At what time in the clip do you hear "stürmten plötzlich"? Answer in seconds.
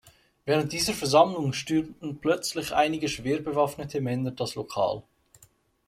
1.53-2.73